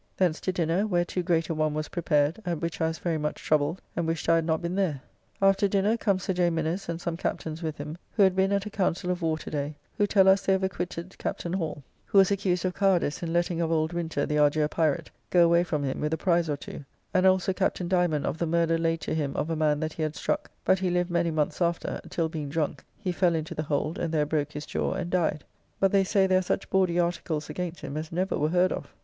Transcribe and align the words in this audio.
Thence 0.17 0.39
to 0.41 0.51
dinner, 0.51 0.87
where 0.87 1.05
too 1.05 1.21
great 1.21 1.47
a 1.49 1.53
one 1.53 1.75
was 1.75 1.87
prepared, 1.89 2.41
at 2.43 2.59
which 2.59 2.81
I 2.81 2.87
was 2.87 2.97
very 2.97 3.19
much 3.19 3.43
troubled, 3.43 3.83
and 3.95 4.07
wished 4.07 4.27
I 4.27 4.33
had 4.37 4.45
not 4.47 4.59
been 4.59 4.73
there. 4.73 4.99
After 5.39 5.67
dinner 5.67 5.95
comes 5.95 6.23
Sir 6.23 6.33
J. 6.33 6.49
Minnes 6.49 6.89
and 6.89 6.99
some 6.99 7.15
captains 7.15 7.61
with 7.61 7.77
him, 7.77 7.99
who 8.13 8.23
had 8.23 8.35
been 8.35 8.51
at 8.51 8.65
a 8.65 8.71
Councill 8.71 9.11
of 9.11 9.21
Warr 9.21 9.37
to 9.37 9.51
day, 9.51 9.75
who 9.99 10.07
tell 10.07 10.27
us 10.27 10.41
they 10.41 10.53
have 10.53 10.63
acquitted 10.63 11.15
Captain 11.19 11.53
Hall, 11.53 11.83
who 12.05 12.17
was 12.17 12.31
accused 12.31 12.65
of 12.65 12.73
cowardice 12.73 13.21
in 13.21 13.31
letting 13.31 13.61
of 13.61 13.71
old 13.71 13.93
Winter, 13.93 14.25
the 14.25 14.39
Argier 14.39 14.67
pyrate, 14.67 15.11
go 15.29 15.45
away 15.45 15.63
from 15.63 15.83
him 15.83 16.01
with 16.01 16.15
a 16.15 16.17
prize 16.17 16.49
or 16.49 16.57
two; 16.57 16.83
and 17.13 17.27
also 17.27 17.53
Captain 17.53 17.87
Diamond 17.87 18.25
of 18.25 18.39
the 18.39 18.47
murder 18.47 18.79
laid 18.79 19.01
to 19.01 19.13
him 19.13 19.35
of 19.35 19.51
a 19.51 19.55
man 19.55 19.79
that 19.79 19.93
he 19.93 20.01
had 20.01 20.15
struck, 20.15 20.49
but 20.65 20.79
he 20.79 20.89
lived 20.89 21.11
many 21.11 21.29
months 21.29 21.61
after, 21.61 22.01
till 22.09 22.27
being 22.27 22.49
drunk, 22.49 22.83
he 22.97 23.11
fell 23.11 23.35
into 23.35 23.53
the 23.53 23.61
hold, 23.61 23.99
and 23.99 24.11
there 24.11 24.25
broke 24.25 24.53
his 24.53 24.65
jaw 24.65 24.93
and 24.93 25.11
died, 25.11 25.43
but 25.79 25.91
they 25.91 26.03
say 26.03 26.25
there 26.25 26.39
are 26.39 26.41
such 26.41 26.71
bawdy 26.71 26.97
articles 26.99 27.51
against 27.51 27.81
him 27.81 27.95
as 27.95 28.11
never 28.11 28.35
were 28.35 28.49
heard 28.49 28.71
of 28.71 28.91